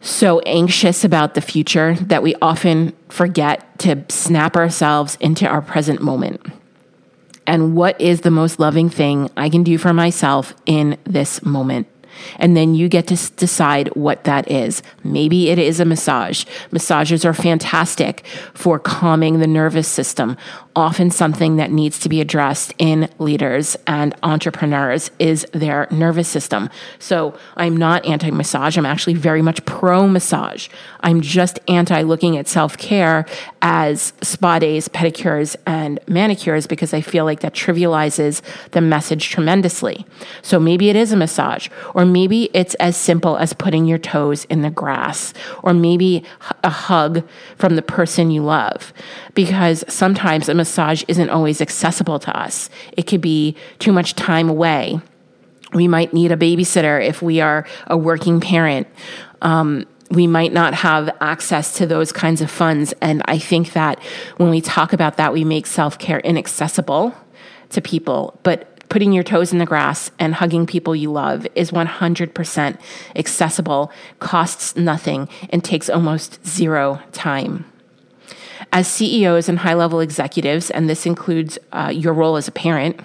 so 0.00 0.40
anxious 0.40 1.02
about 1.02 1.32
the 1.32 1.40
future 1.40 1.94
that 1.94 2.22
we 2.22 2.34
often 2.42 2.92
forget 3.08 3.78
to 3.78 4.04
snap 4.10 4.54
ourselves 4.54 5.16
into 5.18 5.46
our 5.46 5.62
present 5.62 6.02
moment. 6.02 6.44
And 7.46 7.74
what 7.74 7.98
is 7.98 8.20
the 8.20 8.30
most 8.30 8.58
loving 8.58 8.90
thing 8.90 9.30
I 9.34 9.48
can 9.48 9.62
do 9.62 9.78
for 9.78 9.94
myself 9.94 10.54
in 10.66 10.98
this 11.04 11.42
moment? 11.42 11.86
And 12.36 12.56
then 12.56 12.74
you 12.74 12.88
get 12.88 13.06
to 13.08 13.32
decide 13.36 13.88
what 13.94 14.24
that 14.24 14.50
is. 14.50 14.82
Maybe 15.02 15.50
it 15.50 15.58
is 15.58 15.80
a 15.80 15.84
massage. 15.84 16.44
Massages 16.70 17.24
are 17.24 17.34
fantastic 17.34 18.26
for 18.54 18.78
calming 18.78 19.40
the 19.40 19.46
nervous 19.46 19.88
system. 19.88 20.36
Often, 20.76 21.12
something 21.12 21.56
that 21.56 21.70
needs 21.70 22.00
to 22.00 22.08
be 22.08 22.20
addressed 22.20 22.74
in 22.78 23.08
leaders 23.18 23.76
and 23.86 24.14
entrepreneurs 24.24 25.10
is 25.18 25.46
their 25.52 25.86
nervous 25.90 26.28
system. 26.28 26.68
So, 26.98 27.38
I'm 27.56 27.76
not 27.76 28.04
anti 28.04 28.30
massage. 28.30 28.76
I'm 28.76 28.86
actually 28.86 29.14
very 29.14 29.42
much 29.42 29.64
pro 29.66 30.08
massage. 30.08 30.68
I'm 31.04 31.20
just 31.20 31.60
anti 31.68 32.02
looking 32.02 32.36
at 32.38 32.48
self 32.48 32.78
care 32.78 33.26
as 33.60 34.14
spa 34.22 34.58
days, 34.58 34.88
pedicures, 34.88 35.54
and 35.66 36.00
manicures 36.08 36.66
because 36.66 36.94
I 36.94 37.02
feel 37.02 37.26
like 37.26 37.40
that 37.40 37.52
trivializes 37.52 38.40
the 38.70 38.80
message 38.80 39.28
tremendously. 39.28 40.06
So, 40.40 40.58
maybe 40.58 40.88
it 40.88 40.96
is 40.96 41.12
a 41.12 41.16
massage, 41.16 41.68
or 41.94 42.06
maybe 42.06 42.50
it's 42.54 42.74
as 42.76 42.96
simple 42.96 43.36
as 43.36 43.52
putting 43.52 43.84
your 43.84 43.98
toes 43.98 44.46
in 44.46 44.62
the 44.62 44.70
grass, 44.70 45.34
or 45.62 45.74
maybe 45.74 46.24
a 46.64 46.70
hug 46.70 47.22
from 47.56 47.76
the 47.76 47.82
person 47.82 48.30
you 48.30 48.42
love. 48.42 48.94
Because 49.34 49.84
sometimes 49.88 50.48
a 50.48 50.54
massage 50.54 51.04
isn't 51.06 51.28
always 51.28 51.60
accessible 51.60 52.18
to 52.20 52.36
us, 52.36 52.70
it 52.96 53.06
could 53.06 53.20
be 53.20 53.56
too 53.78 53.92
much 53.92 54.14
time 54.14 54.48
away. 54.48 55.00
We 55.74 55.86
might 55.86 56.14
need 56.14 56.32
a 56.32 56.36
babysitter 56.36 57.04
if 57.04 57.20
we 57.20 57.40
are 57.40 57.66
a 57.88 57.96
working 57.96 58.40
parent. 58.40 58.86
Um, 59.42 59.86
we 60.10 60.26
might 60.26 60.52
not 60.52 60.74
have 60.74 61.14
access 61.20 61.74
to 61.74 61.86
those 61.86 62.12
kinds 62.12 62.40
of 62.40 62.50
funds. 62.50 62.92
And 63.00 63.22
I 63.26 63.38
think 63.38 63.72
that 63.72 64.02
when 64.36 64.50
we 64.50 64.60
talk 64.60 64.92
about 64.92 65.16
that, 65.16 65.32
we 65.32 65.44
make 65.44 65.66
self 65.66 65.98
care 65.98 66.20
inaccessible 66.20 67.14
to 67.70 67.80
people. 67.80 68.38
But 68.42 68.70
putting 68.88 69.12
your 69.12 69.24
toes 69.24 69.52
in 69.52 69.58
the 69.58 69.66
grass 69.66 70.10
and 70.18 70.34
hugging 70.34 70.66
people 70.66 70.94
you 70.94 71.10
love 71.10 71.46
is 71.54 71.70
100% 71.70 72.78
accessible, 73.16 73.90
costs 74.20 74.76
nothing, 74.76 75.28
and 75.50 75.64
takes 75.64 75.90
almost 75.90 76.46
zero 76.46 77.00
time. 77.12 77.64
As 78.72 78.86
CEOs 78.86 79.48
and 79.48 79.58
high 79.58 79.74
level 79.74 80.00
executives, 80.00 80.70
and 80.70 80.88
this 80.88 81.06
includes 81.06 81.58
uh, 81.72 81.90
your 81.92 82.12
role 82.12 82.36
as 82.36 82.48
a 82.48 82.52
parent, 82.52 83.00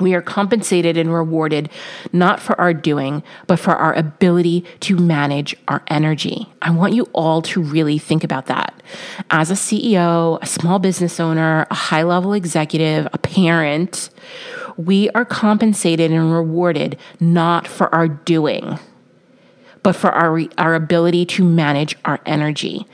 we 0.00 0.14
are 0.14 0.22
compensated 0.22 0.96
and 0.96 1.12
rewarded 1.12 1.70
not 2.12 2.40
for 2.40 2.58
our 2.60 2.72
doing, 2.74 3.22
but 3.46 3.58
for 3.58 3.76
our 3.76 3.92
ability 3.92 4.64
to 4.80 4.96
manage 4.96 5.54
our 5.68 5.82
energy. 5.88 6.48
I 6.62 6.70
want 6.70 6.94
you 6.94 7.04
all 7.12 7.42
to 7.42 7.62
really 7.62 7.98
think 7.98 8.24
about 8.24 8.46
that. 8.46 8.82
As 9.30 9.50
a 9.50 9.54
CEO, 9.54 10.40
a 10.42 10.46
small 10.46 10.78
business 10.78 11.20
owner, 11.20 11.66
a 11.70 11.74
high 11.74 12.02
level 12.02 12.32
executive, 12.32 13.06
a 13.12 13.18
parent, 13.18 14.10
we 14.76 15.10
are 15.10 15.24
compensated 15.24 16.10
and 16.10 16.32
rewarded 16.32 16.96
not 17.18 17.66
for 17.66 17.94
our 17.94 18.08
doing, 18.08 18.78
but 19.82 19.94
for 19.94 20.10
our, 20.10 20.40
our 20.58 20.74
ability 20.74 21.26
to 21.26 21.44
manage 21.44 21.96
our 22.04 22.20
energy. 22.26 22.86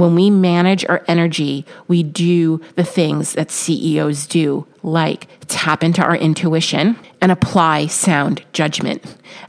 When 0.00 0.14
we 0.14 0.30
manage 0.30 0.86
our 0.86 1.04
energy, 1.06 1.66
we 1.86 2.02
do 2.02 2.62
the 2.74 2.84
things 2.84 3.34
that 3.34 3.50
CEOs 3.50 4.26
do, 4.26 4.66
like 4.82 5.28
tap 5.48 5.84
into 5.84 6.02
our 6.02 6.16
intuition 6.16 6.96
and 7.20 7.30
apply 7.30 7.88
sound 7.88 8.42
judgment. 8.54 9.04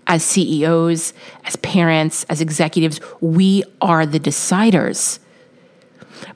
As 0.07 0.25
CEOs, 0.25 1.13
as 1.45 1.55
parents, 1.55 2.25
as 2.25 2.41
executives, 2.41 2.99
we 3.21 3.63
are 3.79 4.05
the 4.05 4.19
deciders 4.19 5.19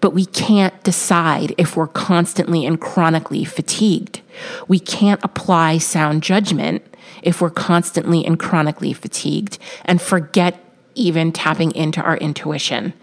but 0.01 0.15
we 0.15 0.25
can't 0.25 0.83
decide 0.83 1.53
if 1.59 1.77
we're 1.77 1.85
constantly 1.85 2.65
and 2.65 2.81
chronically 2.81 3.43
fatigued. 3.45 4.21
We 4.67 4.79
can't 4.79 5.23
apply 5.23 5.77
sound 5.77 6.23
judgment 6.23 6.83
if 7.21 7.39
we're 7.39 7.51
constantly 7.51 8.25
and 8.25 8.39
chronically 8.39 8.93
fatigued 8.93 9.59
and 9.83 10.01
forget 10.01 10.59
even 10.95 11.31
tapping 11.31 11.71
into 11.75 12.01
our 12.01 12.17
intuition. 12.17 12.93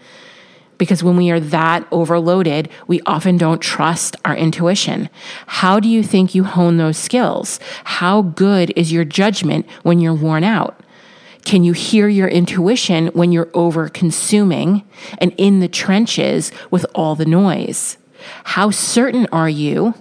Because 0.77 1.03
when 1.03 1.17
we 1.17 1.29
are 1.31 1.39
that 1.39 1.87
overloaded, 1.91 2.69
we 2.87 3.01
often 3.05 3.37
don't 3.37 3.61
trust 3.61 4.15
our 4.25 4.35
intuition. 4.35 5.09
How 5.47 5.79
do 5.79 5.87
you 5.87 6.03
think 6.03 6.33
you 6.33 6.43
hone 6.43 6.77
those 6.77 6.97
skills? 6.97 7.59
How 7.83 8.21
good 8.21 8.73
is 8.75 8.91
your 8.91 9.05
judgment 9.05 9.65
when 9.83 9.99
you're 9.99 10.13
worn 10.13 10.43
out? 10.43 10.79
Can 11.45 11.63
you 11.63 11.73
hear 11.73 12.07
your 12.07 12.27
intuition 12.27 13.07
when 13.07 13.31
you're 13.31 13.49
over 13.53 13.89
consuming 13.89 14.83
and 15.17 15.33
in 15.37 15.59
the 15.59 15.67
trenches 15.67 16.51
with 16.71 16.85
all 16.95 17.15
the 17.15 17.25
noise? 17.25 17.97
How 18.45 18.71
certain 18.71 19.27
are 19.31 19.49
you 19.49 19.93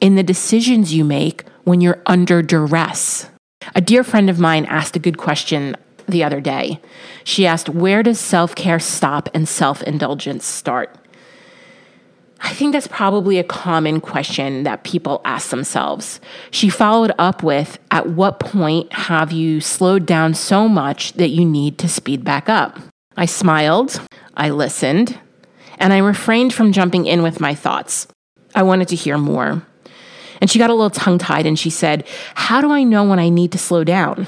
in 0.00 0.14
the 0.14 0.22
decisions 0.22 0.92
you 0.92 1.04
make 1.04 1.44
when 1.64 1.80
you're 1.80 2.02
under 2.06 2.42
duress? 2.42 3.28
A 3.74 3.80
dear 3.80 4.04
friend 4.04 4.28
of 4.28 4.38
mine 4.38 4.66
asked 4.66 4.96
a 4.96 5.00
good 5.00 5.18
question 5.18 5.76
the 6.10 6.24
other 6.24 6.40
day. 6.40 6.80
She 7.24 7.46
asked, 7.46 7.68
Where 7.68 8.02
does 8.02 8.18
self 8.18 8.54
care 8.54 8.78
stop 8.78 9.28
and 9.34 9.48
self 9.48 9.82
indulgence 9.82 10.44
start? 10.44 10.96
I 12.42 12.54
think 12.54 12.72
that's 12.72 12.88
probably 12.88 13.38
a 13.38 13.44
common 13.44 14.00
question 14.00 14.62
that 14.62 14.82
people 14.82 15.20
ask 15.24 15.50
themselves. 15.50 16.20
She 16.50 16.70
followed 16.70 17.12
up 17.18 17.42
with 17.42 17.78
At 17.90 18.08
what 18.08 18.40
point 18.40 18.92
have 18.92 19.32
you 19.32 19.60
slowed 19.60 20.06
down 20.06 20.34
so 20.34 20.68
much 20.68 21.12
that 21.14 21.28
you 21.28 21.44
need 21.44 21.78
to 21.78 21.88
speed 21.88 22.24
back 22.24 22.48
up? 22.48 22.78
I 23.16 23.26
smiled, 23.26 24.00
I 24.34 24.50
listened, 24.50 25.18
and 25.78 25.92
I 25.92 25.98
refrained 25.98 26.54
from 26.54 26.72
jumping 26.72 27.06
in 27.06 27.22
with 27.22 27.40
my 27.40 27.54
thoughts. 27.54 28.06
I 28.54 28.62
wanted 28.62 28.88
to 28.88 28.96
hear 28.96 29.18
more. 29.18 29.62
And 30.40 30.50
she 30.50 30.58
got 30.58 30.70
a 30.70 30.74
little 30.74 30.90
tongue 30.90 31.18
tied 31.18 31.46
and 31.46 31.58
she 31.58 31.70
said, 31.70 32.06
How 32.34 32.60
do 32.60 32.70
I 32.70 32.82
know 32.82 33.04
when 33.04 33.18
I 33.18 33.28
need 33.28 33.52
to 33.52 33.58
slow 33.58 33.84
down? 33.84 34.26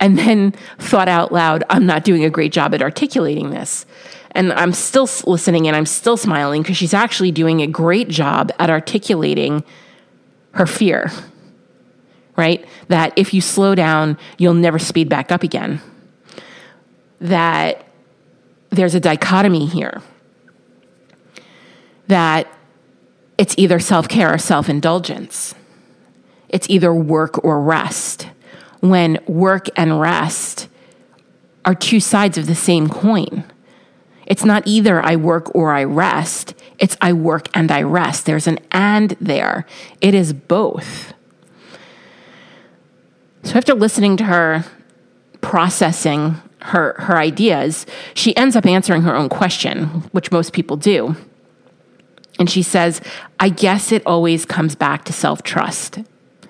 And 0.00 0.18
then 0.18 0.52
thought 0.78 1.08
out 1.08 1.30
loud, 1.30 1.62
I'm 1.68 1.86
not 1.86 2.04
doing 2.04 2.24
a 2.24 2.30
great 2.30 2.52
job 2.52 2.74
at 2.74 2.80
articulating 2.80 3.50
this. 3.50 3.84
And 4.32 4.52
I'm 4.54 4.72
still 4.72 5.08
listening 5.26 5.66
and 5.66 5.76
I'm 5.76 5.86
still 5.86 6.16
smiling 6.16 6.62
because 6.62 6.76
she's 6.76 6.94
actually 6.94 7.32
doing 7.32 7.60
a 7.60 7.66
great 7.66 8.08
job 8.08 8.50
at 8.58 8.70
articulating 8.70 9.62
her 10.52 10.66
fear, 10.66 11.10
right? 12.36 12.64
That 12.88 13.12
if 13.16 13.34
you 13.34 13.40
slow 13.40 13.74
down, 13.74 14.16
you'll 14.38 14.54
never 14.54 14.78
speed 14.78 15.08
back 15.08 15.30
up 15.30 15.42
again. 15.42 15.80
That 17.20 17.84
there's 18.70 18.94
a 18.94 19.00
dichotomy 19.00 19.66
here. 19.66 20.00
That 22.06 22.50
it's 23.36 23.54
either 23.58 23.80
self 23.80 24.08
care 24.08 24.32
or 24.32 24.38
self 24.38 24.68
indulgence. 24.68 25.54
It's 26.48 26.68
either 26.70 26.92
work 26.94 27.44
or 27.44 27.60
rest. 27.60 28.28
When 28.80 29.18
work 29.26 29.68
and 29.76 30.00
rest 30.00 30.68
are 31.64 31.74
two 31.74 32.00
sides 32.00 32.38
of 32.38 32.46
the 32.46 32.54
same 32.54 32.88
coin. 32.88 33.44
It's 34.26 34.44
not 34.44 34.62
either 34.66 35.04
I 35.04 35.16
work 35.16 35.54
or 35.54 35.72
I 35.72 35.84
rest, 35.84 36.54
it's 36.78 36.96
I 37.00 37.12
work 37.12 37.48
and 37.52 37.70
I 37.70 37.82
rest. 37.82 38.24
There's 38.24 38.46
an 38.46 38.58
and 38.70 39.16
there. 39.20 39.66
It 40.00 40.14
is 40.14 40.32
both. 40.32 41.12
So 43.42 43.56
after 43.56 43.74
listening 43.74 44.16
to 44.18 44.24
her 44.24 44.64
processing 45.40 46.36
her 46.62 46.94
her 46.98 47.16
ideas, 47.16 47.86
she 48.14 48.36
ends 48.36 48.54
up 48.54 48.66
answering 48.66 49.02
her 49.02 49.16
own 49.16 49.28
question, 49.28 50.04
which 50.12 50.30
most 50.30 50.52
people 50.52 50.76
do. 50.76 51.16
And 52.38 52.48
she 52.48 52.62
says, 52.62 53.00
"I 53.38 53.48
guess 53.48 53.92
it 53.92 54.02
always 54.06 54.44
comes 54.44 54.74
back 54.74 55.04
to 55.04 55.12
self-trust." 55.12 56.00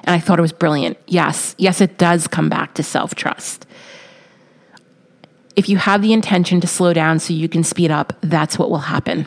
And 0.04 0.14
I 0.14 0.18
thought 0.18 0.38
it 0.38 0.42
was 0.42 0.52
brilliant. 0.52 0.98
Yes, 1.06 1.54
yes 1.58 1.80
it 1.80 1.98
does 1.98 2.26
come 2.26 2.48
back 2.48 2.74
to 2.74 2.82
self-trust. 2.82 3.66
If 5.56 5.68
you 5.68 5.76
have 5.76 6.02
the 6.02 6.12
intention 6.12 6.60
to 6.60 6.66
slow 6.66 6.92
down 6.92 7.18
so 7.18 7.34
you 7.34 7.48
can 7.48 7.64
speed 7.64 7.90
up, 7.90 8.14
that's 8.20 8.58
what 8.58 8.70
will 8.70 8.78
happen. 8.78 9.26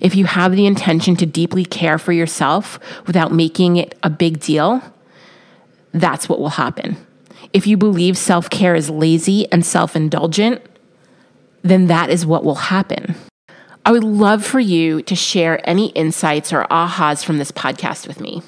If 0.00 0.14
you 0.14 0.24
have 0.24 0.52
the 0.52 0.66
intention 0.66 1.16
to 1.16 1.26
deeply 1.26 1.64
care 1.64 1.98
for 1.98 2.12
yourself 2.12 2.78
without 3.06 3.32
making 3.32 3.76
it 3.76 3.98
a 4.02 4.08
big 4.08 4.40
deal, 4.40 4.80
that's 5.92 6.28
what 6.28 6.38
will 6.40 6.50
happen. 6.50 6.96
If 7.52 7.66
you 7.66 7.76
believe 7.76 8.16
self 8.16 8.48
care 8.48 8.74
is 8.74 8.88
lazy 8.88 9.50
and 9.52 9.66
self 9.66 9.94
indulgent, 9.94 10.62
then 11.62 11.86
that 11.88 12.08
is 12.08 12.24
what 12.24 12.44
will 12.44 12.54
happen. 12.54 13.14
I 13.84 13.92
would 13.92 14.04
love 14.04 14.44
for 14.44 14.60
you 14.60 15.02
to 15.02 15.14
share 15.14 15.60
any 15.68 15.88
insights 15.88 16.52
or 16.52 16.64
ahas 16.70 17.24
from 17.24 17.38
this 17.38 17.52
podcast 17.52 18.06
with 18.06 18.20
me. 18.20 18.42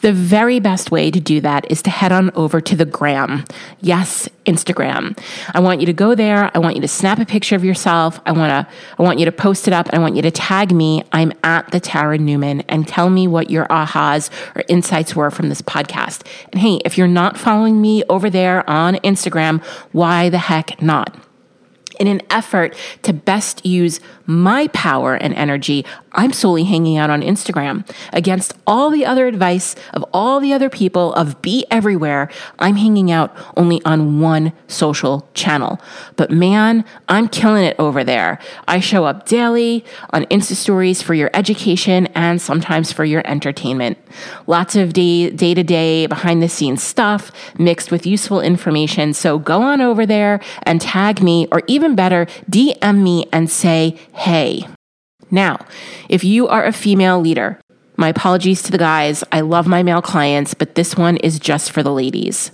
The 0.00 0.12
very 0.12 0.60
best 0.60 0.90
way 0.90 1.10
to 1.10 1.20
do 1.20 1.40
that 1.40 1.70
is 1.70 1.82
to 1.82 1.90
head 1.90 2.12
on 2.12 2.30
over 2.34 2.60
to 2.60 2.76
the 2.76 2.84
gram. 2.84 3.44
Yes, 3.80 4.28
Instagram. 4.46 5.18
I 5.54 5.60
want 5.60 5.80
you 5.80 5.86
to 5.86 5.92
go 5.92 6.14
there. 6.14 6.50
I 6.54 6.58
want 6.58 6.76
you 6.76 6.82
to 6.82 6.88
snap 6.88 7.18
a 7.18 7.26
picture 7.26 7.56
of 7.56 7.64
yourself. 7.64 8.20
I 8.24 8.32
want 8.32 8.50
to, 8.50 8.72
I 8.98 9.02
want 9.02 9.18
you 9.18 9.24
to 9.24 9.32
post 9.32 9.66
it 9.66 9.74
up 9.74 9.86
and 9.88 9.96
I 9.96 9.98
want 9.98 10.16
you 10.16 10.22
to 10.22 10.30
tag 10.30 10.72
me. 10.72 11.02
I'm 11.12 11.32
at 11.42 11.70
the 11.70 11.80
Tara 11.80 12.18
Newman 12.18 12.60
and 12.62 12.86
tell 12.86 13.10
me 13.10 13.26
what 13.26 13.50
your 13.50 13.66
ahas 13.66 14.30
or 14.54 14.62
insights 14.68 15.16
were 15.16 15.30
from 15.30 15.48
this 15.48 15.62
podcast. 15.62 16.26
And 16.52 16.60
hey, 16.60 16.80
if 16.84 16.96
you're 16.96 17.08
not 17.08 17.36
following 17.36 17.80
me 17.80 18.04
over 18.08 18.30
there 18.30 18.68
on 18.68 18.94
Instagram, 18.96 19.62
why 19.92 20.28
the 20.28 20.38
heck 20.38 20.80
not? 20.80 21.27
In 21.98 22.06
an 22.06 22.22
effort 22.30 22.76
to 23.02 23.12
best 23.12 23.64
use 23.64 24.00
my 24.26 24.68
power 24.68 25.14
and 25.14 25.32
energy, 25.34 25.84
I'm 26.12 26.32
solely 26.32 26.64
hanging 26.64 26.96
out 26.96 27.10
on 27.10 27.22
Instagram. 27.22 27.88
Against 28.12 28.54
all 28.66 28.90
the 28.90 29.06
other 29.06 29.26
advice 29.26 29.74
of 29.94 30.04
all 30.12 30.40
the 30.40 30.52
other 30.52 30.68
people 30.68 31.14
of 31.14 31.40
be 31.42 31.64
everywhere, 31.70 32.28
I'm 32.58 32.76
hanging 32.76 33.10
out 33.10 33.34
only 33.56 33.80
on 33.84 34.20
one 34.20 34.52
social 34.66 35.28
channel. 35.32 35.80
But 36.16 36.30
man, 36.30 36.84
I'm 37.08 37.28
killing 37.28 37.64
it 37.64 37.76
over 37.78 38.04
there. 38.04 38.38
I 38.66 38.80
show 38.80 39.04
up 39.04 39.26
daily 39.26 39.84
on 40.10 40.24
Insta 40.26 40.54
stories 40.54 41.00
for 41.02 41.14
your 41.14 41.30
education 41.32 42.06
and 42.08 42.40
sometimes 42.40 42.92
for 42.92 43.04
your 43.04 43.22
entertainment. 43.24 43.96
Lots 44.46 44.76
of 44.76 44.92
day 44.92 45.30
to 45.30 45.62
day 45.62 46.06
behind 46.06 46.42
the 46.42 46.48
scenes 46.48 46.82
stuff 46.82 47.30
mixed 47.58 47.90
with 47.90 48.06
useful 48.06 48.40
information. 48.40 49.14
So 49.14 49.38
go 49.38 49.62
on 49.62 49.80
over 49.80 50.04
there 50.04 50.40
and 50.64 50.80
tag 50.80 51.22
me 51.22 51.46
or 51.52 51.62
even 51.66 51.87
better, 51.94 52.26
DM 52.50 53.02
me 53.02 53.26
and 53.32 53.50
say, 53.50 53.98
hey. 54.12 54.66
Now, 55.30 55.58
if 56.08 56.24
you 56.24 56.48
are 56.48 56.64
a 56.64 56.72
female 56.72 57.20
leader, 57.20 57.60
my 57.98 58.08
apologies 58.08 58.62
to 58.62 58.70
the 58.70 58.78
guys. 58.78 59.24
I 59.32 59.40
love 59.40 59.66
my 59.66 59.82
male 59.82 60.00
clients, 60.00 60.54
but 60.54 60.76
this 60.76 60.96
one 60.96 61.16
is 61.16 61.40
just 61.40 61.72
for 61.72 61.82
the 61.82 61.92
ladies. 61.92 62.52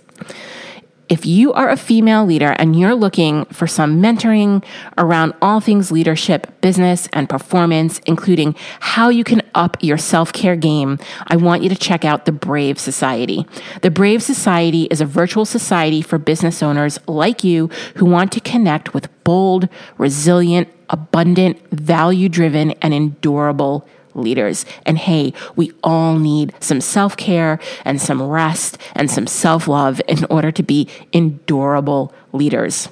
If 1.09 1.27
you 1.27 1.53
are 1.53 1.69
a 1.69 1.77
female 1.77 2.25
leader 2.25 2.57
and 2.59 2.79
you're 2.79 2.95
looking 2.95 3.45
for 3.47 3.67
some 3.67 4.01
mentoring 4.01 4.65
around 4.97 5.35
all 5.43 5.61
things 5.61 5.93
leadership, 5.93 6.61
business, 6.63 7.09
and 7.13 7.29
performance, 7.29 8.01
including 8.07 8.55
how 8.81 9.11
you 9.11 9.23
can 9.23 9.43
up 9.55 9.77
your 9.83 9.99
self 9.99 10.33
care 10.33 10.57
game, 10.57 10.99
I 11.27 11.37
want 11.37 11.63
you 11.63 11.69
to 11.69 11.77
check 11.77 12.07
out 12.07 12.25
the 12.25 12.33
Brave 12.33 12.79
Society. 12.79 13.47
The 13.83 13.91
Brave 13.91 14.23
Society 14.23 14.85
is 14.85 15.03
a 15.03 15.07
virtual 15.07 15.45
society 15.45 16.01
for 16.01 16.17
business 16.17 16.63
owners 16.63 16.99
like 17.07 17.45
you 17.45 17.69
who 17.97 18.07
want 18.07 18.33
to 18.33 18.41
connect 18.41 18.95
with 18.95 19.09
bold, 19.25 19.69
resilient, 19.99 20.69
abundant, 20.89 21.61
value 21.71 22.31
driven, 22.31 22.71
and 22.83 22.95
endurable 22.95 23.87
leaders. 24.15 24.65
And 24.87 24.99
hey, 24.99 25.33
we 25.57 25.73
all 25.83 26.19
need 26.19 26.55
some 26.61 26.81
self 26.81 27.17
care 27.17 27.59
and 27.85 28.01
some 28.01 28.23
rest 28.23 28.79
and 28.95 29.11
some 29.11 29.27
self 29.27 29.69
love 29.69 30.01
in 30.09 30.25
order 30.31 30.51
to 30.53 30.63
be 30.63 30.89
endurable 31.13 32.13
leaders. 32.33 32.89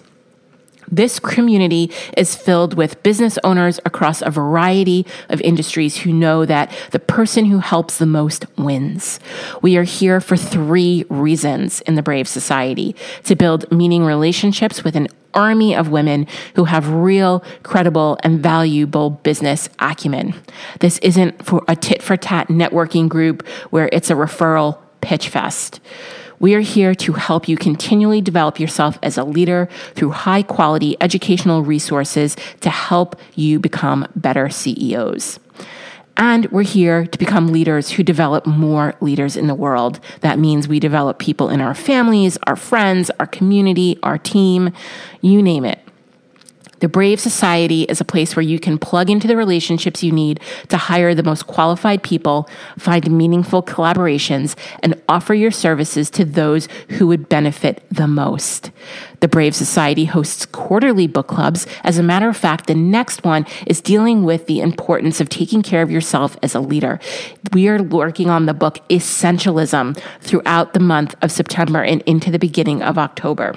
This 0.92 1.18
community 1.18 1.90
is 2.18 2.36
filled 2.36 2.74
with 2.74 3.02
business 3.02 3.38
owners 3.42 3.80
across 3.86 4.20
a 4.20 4.30
variety 4.30 5.06
of 5.30 5.40
industries 5.40 5.96
who 5.96 6.12
know 6.12 6.44
that 6.44 6.70
the 6.90 6.98
person 6.98 7.46
who 7.46 7.60
helps 7.60 7.96
the 7.96 8.04
most 8.04 8.44
wins. 8.58 9.18
We 9.62 9.78
are 9.78 9.84
here 9.84 10.20
for 10.20 10.36
three 10.36 11.06
reasons 11.08 11.80
in 11.82 11.94
the 11.94 12.02
Brave 12.02 12.28
Society 12.28 12.94
to 13.24 13.34
build 13.34 13.72
meaning 13.72 14.04
relationships 14.04 14.84
with 14.84 14.94
an 14.94 15.08
army 15.34 15.74
of 15.74 15.88
women 15.88 16.26
who 16.54 16.64
have 16.64 16.88
real, 16.88 17.42
credible, 17.62 18.18
and 18.22 18.40
valuable 18.40 19.10
business 19.10 19.68
acumen. 19.78 20.34
This 20.80 20.98
isn't 20.98 21.44
for 21.44 21.62
a 21.68 21.76
tit 21.76 22.02
for 22.02 22.16
tat 22.16 22.48
networking 22.48 23.08
group 23.08 23.46
where 23.70 23.88
it's 23.92 24.10
a 24.10 24.14
referral 24.14 24.78
pitch 25.00 25.28
fest. 25.28 25.80
We 26.42 26.56
are 26.56 26.60
here 26.60 26.92
to 26.96 27.12
help 27.12 27.48
you 27.48 27.56
continually 27.56 28.20
develop 28.20 28.58
yourself 28.58 28.98
as 29.00 29.16
a 29.16 29.22
leader 29.22 29.68
through 29.94 30.10
high 30.10 30.42
quality 30.42 30.96
educational 31.00 31.62
resources 31.62 32.36
to 32.62 32.68
help 32.68 33.14
you 33.36 33.60
become 33.60 34.08
better 34.16 34.50
CEOs. 34.50 35.38
And 36.16 36.46
we're 36.50 36.62
here 36.62 37.06
to 37.06 37.18
become 37.18 37.48
leaders 37.48 37.90
who 37.90 38.02
develop 38.02 38.46
more 38.46 38.94
leaders 39.00 39.36
in 39.36 39.46
the 39.46 39.54
world. 39.54 39.98
That 40.20 40.38
means 40.38 40.68
we 40.68 40.78
develop 40.78 41.18
people 41.18 41.48
in 41.48 41.60
our 41.60 41.74
families, 41.74 42.38
our 42.46 42.56
friends, 42.56 43.10
our 43.18 43.26
community, 43.26 43.98
our 44.02 44.18
team, 44.18 44.72
you 45.20 45.42
name 45.42 45.64
it. 45.64 45.80
The 46.82 46.88
Brave 46.88 47.20
Society 47.20 47.84
is 47.84 48.00
a 48.00 48.04
place 48.04 48.34
where 48.34 48.42
you 48.42 48.58
can 48.58 48.76
plug 48.76 49.08
into 49.08 49.28
the 49.28 49.36
relationships 49.36 50.02
you 50.02 50.10
need 50.10 50.40
to 50.66 50.76
hire 50.76 51.14
the 51.14 51.22
most 51.22 51.46
qualified 51.46 52.02
people, 52.02 52.48
find 52.76 53.08
meaningful 53.08 53.62
collaborations, 53.62 54.56
and 54.82 55.00
offer 55.08 55.32
your 55.32 55.52
services 55.52 56.10
to 56.10 56.24
those 56.24 56.66
who 56.88 57.06
would 57.06 57.28
benefit 57.28 57.84
the 57.88 58.08
most. 58.08 58.72
The 59.20 59.28
Brave 59.28 59.54
Society 59.54 60.06
hosts 60.06 60.44
quarterly 60.44 61.06
book 61.06 61.28
clubs. 61.28 61.68
As 61.84 61.98
a 61.98 62.02
matter 62.02 62.28
of 62.28 62.36
fact, 62.36 62.66
the 62.66 62.74
next 62.74 63.22
one 63.22 63.46
is 63.64 63.80
dealing 63.80 64.24
with 64.24 64.48
the 64.48 64.58
importance 64.58 65.20
of 65.20 65.28
taking 65.28 65.62
care 65.62 65.82
of 65.82 65.90
yourself 65.92 66.36
as 66.42 66.52
a 66.52 66.60
leader. 66.60 66.98
We 67.52 67.68
are 67.68 67.80
working 67.80 68.28
on 68.28 68.46
the 68.46 68.54
book 68.54 68.80
Essentialism 68.88 70.02
throughout 70.20 70.72
the 70.72 70.80
month 70.80 71.14
of 71.22 71.30
September 71.30 71.84
and 71.84 72.02
into 72.06 72.32
the 72.32 72.40
beginning 72.40 72.82
of 72.82 72.98
October. 72.98 73.54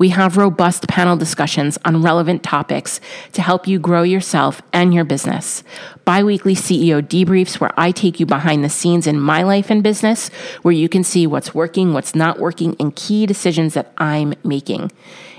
We 0.00 0.08
have 0.08 0.36
robust 0.38 0.88
panel 0.88 1.16
discussions 1.18 1.76
on 1.84 2.00
relevant 2.00 2.42
topics 2.42 3.02
to 3.32 3.42
help 3.42 3.68
you 3.68 3.78
grow 3.78 4.02
yourself 4.02 4.62
and 4.72 4.94
your 4.94 5.04
business. 5.04 5.62
Biweekly 6.06 6.54
CEO 6.54 7.02
debriefs 7.02 7.60
where 7.60 7.74
I 7.76 7.90
take 7.90 8.18
you 8.18 8.24
behind 8.24 8.64
the 8.64 8.70
scenes 8.70 9.06
in 9.06 9.20
my 9.20 9.42
life 9.42 9.68
and 9.68 9.82
business, 9.82 10.30
where 10.62 10.72
you 10.72 10.88
can 10.88 11.04
see 11.04 11.26
what's 11.26 11.54
working, 11.54 11.92
what's 11.92 12.14
not 12.14 12.38
working, 12.38 12.74
and 12.80 12.96
key 12.96 13.26
decisions 13.26 13.74
that 13.74 13.92
I'm 13.98 14.32
making. 14.42 14.90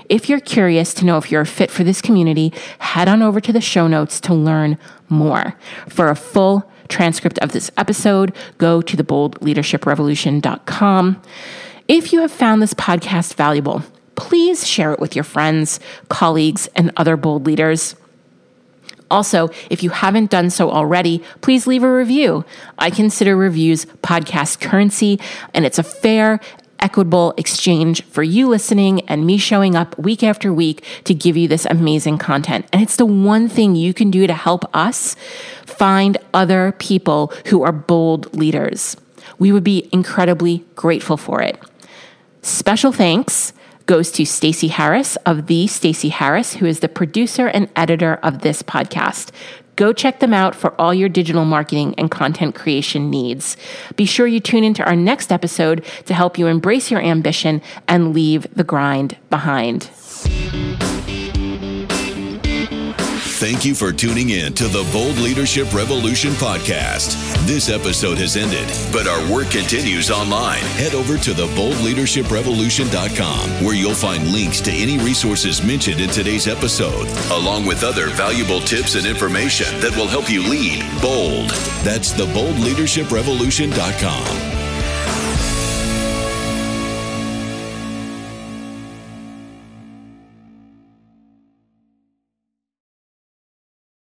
If 0.08 0.28
you're 0.28 0.38
curious 0.38 0.94
to 0.94 1.04
know 1.04 1.18
if 1.18 1.32
you're 1.32 1.40
a 1.40 1.46
fit 1.46 1.72
for 1.72 1.82
this 1.82 2.00
community, 2.00 2.52
head 2.78 3.08
on 3.08 3.20
over 3.20 3.40
to 3.40 3.52
the 3.52 3.60
show 3.60 3.88
notes 3.88 4.20
to 4.20 4.32
learn 4.32 4.78
more. 5.08 5.58
For 5.88 6.08
a 6.08 6.14
full 6.14 6.70
transcript 6.86 7.40
of 7.40 7.50
this 7.50 7.72
episode, 7.76 8.32
go 8.58 8.80
to 8.80 8.96
theboldleadershiprevolution.com. 8.96 11.22
If 11.88 12.12
you 12.12 12.20
have 12.20 12.30
found 12.30 12.62
this 12.62 12.74
podcast 12.74 13.34
valuable, 13.34 13.82
please 14.22 14.64
share 14.64 14.92
it 14.92 15.00
with 15.00 15.16
your 15.16 15.24
friends, 15.24 15.80
colleagues, 16.08 16.68
and 16.76 16.92
other 16.96 17.16
bold 17.16 17.44
leaders. 17.44 17.96
Also, 19.10 19.50
if 19.68 19.82
you 19.82 19.90
haven't 19.90 20.30
done 20.30 20.48
so 20.48 20.70
already, 20.70 21.24
please 21.40 21.66
leave 21.66 21.82
a 21.82 21.92
review. 21.92 22.44
I 22.78 22.90
consider 22.90 23.36
reviews 23.36 23.84
podcast 24.00 24.60
currency, 24.60 25.18
and 25.52 25.66
it's 25.66 25.80
a 25.80 25.82
fair, 25.82 26.38
equitable 26.78 27.34
exchange 27.36 28.04
for 28.04 28.22
you 28.22 28.48
listening 28.48 29.00
and 29.08 29.26
me 29.26 29.38
showing 29.38 29.74
up 29.74 29.98
week 29.98 30.22
after 30.22 30.52
week 30.52 30.84
to 31.02 31.14
give 31.14 31.36
you 31.36 31.48
this 31.48 31.66
amazing 31.66 32.18
content. 32.18 32.64
And 32.72 32.80
it's 32.80 32.96
the 32.96 33.04
one 33.06 33.48
thing 33.48 33.74
you 33.74 33.92
can 33.92 34.12
do 34.12 34.28
to 34.28 34.34
help 34.34 34.64
us 34.72 35.16
find 35.66 36.16
other 36.32 36.76
people 36.78 37.32
who 37.46 37.64
are 37.64 37.72
bold 37.72 38.32
leaders. 38.36 38.96
We 39.40 39.50
would 39.50 39.64
be 39.64 39.88
incredibly 39.92 40.64
grateful 40.76 41.16
for 41.16 41.42
it. 41.42 41.58
Special 42.40 42.92
thanks 42.92 43.52
goes 43.92 44.10
to 44.10 44.24
Stacey 44.24 44.68
Harris 44.68 45.16
of 45.26 45.48
the 45.48 45.66
Stacey 45.66 46.08
Harris, 46.08 46.54
who 46.54 46.64
is 46.64 46.80
the 46.80 46.88
producer 46.88 47.48
and 47.48 47.68
editor 47.76 48.14
of 48.22 48.38
this 48.38 48.62
podcast. 48.62 49.32
Go 49.76 49.92
check 49.92 50.18
them 50.18 50.32
out 50.32 50.54
for 50.54 50.72
all 50.80 50.94
your 50.94 51.10
digital 51.10 51.44
marketing 51.44 51.94
and 51.98 52.10
content 52.10 52.54
creation 52.54 53.10
needs. 53.10 53.54
Be 53.96 54.06
sure 54.06 54.26
you 54.26 54.40
tune 54.40 54.64
into 54.64 54.82
our 54.82 54.96
next 54.96 55.30
episode 55.30 55.84
to 56.06 56.14
help 56.14 56.38
you 56.38 56.46
embrace 56.46 56.90
your 56.90 57.02
ambition 57.02 57.60
and 57.86 58.14
leave 58.14 58.46
the 58.54 58.64
grind 58.64 59.18
behind. 59.28 59.90
Thank 63.42 63.64
you 63.64 63.74
for 63.74 63.90
tuning 63.90 64.30
in 64.30 64.54
to 64.54 64.68
the 64.68 64.88
Bold 64.92 65.18
Leadership 65.18 65.74
Revolution 65.74 66.30
podcast. 66.34 67.16
This 67.44 67.68
episode 67.68 68.18
has 68.18 68.36
ended, 68.36 68.68
but 68.92 69.08
our 69.08 69.32
work 69.32 69.50
continues 69.50 70.12
online. 70.12 70.60
Head 70.78 70.94
over 70.94 71.18
to 71.18 71.32
theboldleadershiprevolution.com 71.32 73.64
where 73.64 73.74
you'll 73.74 73.94
find 73.94 74.30
links 74.30 74.60
to 74.60 74.70
any 74.70 74.96
resources 74.98 75.60
mentioned 75.60 76.00
in 76.00 76.08
today's 76.10 76.46
episode, 76.46 77.08
along 77.32 77.66
with 77.66 77.82
other 77.82 78.10
valuable 78.10 78.60
tips 78.60 78.94
and 78.94 79.06
information 79.06 79.66
that 79.80 79.96
will 79.96 80.06
help 80.06 80.30
you 80.30 80.48
lead 80.48 80.84
bold. 81.02 81.50
That's 81.82 82.12
theboldleadershiprevolution.com. 82.12 84.61